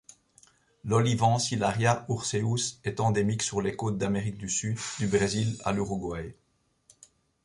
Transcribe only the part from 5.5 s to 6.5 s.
à l'Uruguay.